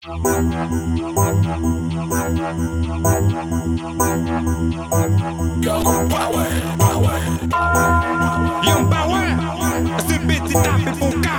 Go 0.00 0.14
power, 6.06 6.46
power, 6.78 7.18
Young 8.62 8.86
power, 8.86 9.26
sebeti 10.06 10.54
tapi 10.54 10.94
buka. 11.02 11.38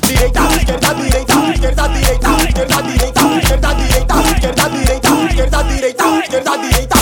Direita, 0.00 0.48
esquerda, 0.48 0.90
direita, 0.96 1.36
direita, 1.44 1.84
direita, 1.92 2.32
direita, 2.48 2.80
direita, 2.80 3.24
direita, 3.28 4.16
direita, 4.16 4.64
direita, 4.72 5.12
direita, 5.28 5.60
direita, 5.68 6.56
direita. 6.56 7.01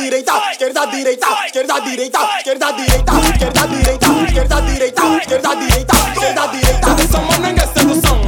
direita, 0.00 0.32
esquerda 0.50 0.86
direita, 0.86 1.26
esquerda 1.46 1.80
direita, 1.80 2.18
esquerda 2.38 2.72
direita, 2.72 3.12
esquerda 3.20 3.66
direita, 3.66 4.06
esquerda 4.24 4.60
direita, 4.62 5.02
esquerda 5.18 5.54
direita, 5.56 5.94
esquerda 6.12 6.46
direita. 6.46 6.86
Zé 6.86 6.94
dessa 6.94 7.20
molenga 7.20 7.62
é 7.62 7.66
sedução, 7.66 8.20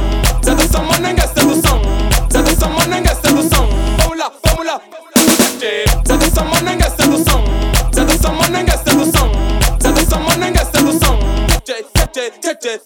Zé 0.45 0.55
dessa 0.55 0.79
molenga 0.79 1.23
é 1.23 1.27
sedução, 1.27 1.81
Zé 2.31 2.41
dessa 2.43 2.67
molenga 2.67 3.11
é 3.11 3.15
sedução. 3.15 3.69
Lá, 4.15 4.31
lá. 4.63 4.81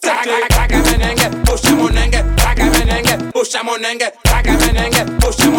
Traga 0.02 0.82
menengue, 0.82 1.36
puxa 1.46 1.76
puxa 3.34 3.64
monengue. 3.64 5.57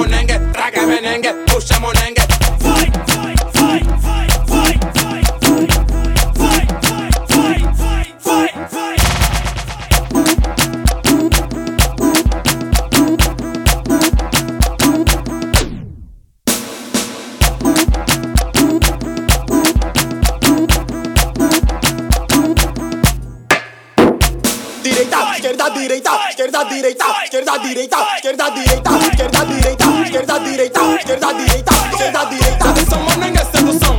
esquerda, 25.48 25.70
direita, 25.70 26.10
esquerda, 26.28 26.64
direita, 26.64 27.04
esquerda, 27.24 27.58
direita, 27.58 27.96
esquerda, 28.16 28.50
direita, 28.50 28.90
esquerda, 29.08 29.44
direita, 29.46 29.84
esquerda, 30.04 30.38
direita, 30.40 30.80
esquerda, 30.96 31.32
direita, 31.32 31.72
esquerda, 31.90 32.24
direita. 32.24 32.64
Cê 32.64 32.72
dança 32.74 32.96
molenga, 32.98 33.44
cê 33.44 33.58
sedução. 33.58 33.98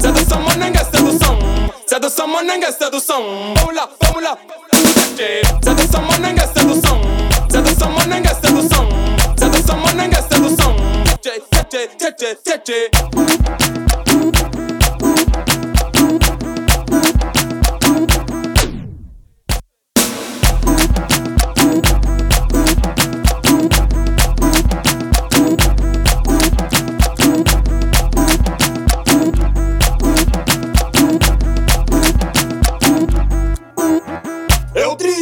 Cê 0.00 0.12
dança 0.12 0.36
molenga, 0.36 0.84
sedução. 0.84 1.38
Cê 1.86 1.98
dança 1.98 2.26
molenga, 2.26 2.72
sedução. 2.72 3.22
Vamos 3.56 3.74
lá, 3.74 3.88
vamos 4.02 4.22
lá. 4.22 4.38
Cê 5.16 5.74
dança 5.74 6.00
molenga, 6.00 6.46
sedução. 6.48 7.00
Cê 7.50 7.62
dança 7.62 7.86
molenga, 7.86 8.34
sedução. 8.34 8.88
Cê 9.38 9.48
dança 9.48 9.74
molenga, 9.74 10.22
sedução. 10.22 10.76
Tchê, 11.22 11.42
tchê, 11.70 11.88
tchê, 12.12 12.34
tchê, 12.34 12.58
tchê. 12.58 13.89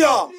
hallelujah. 0.01 0.38